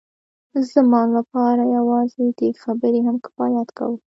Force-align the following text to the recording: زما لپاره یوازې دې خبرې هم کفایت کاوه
زما 0.71 1.01
لپاره 1.15 1.63
یوازې 1.77 2.25
دې 2.39 2.49
خبرې 2.61 2.99
هم 3.07 3.15
کفایت 3.25 3.67
کاوه 3.77 3.97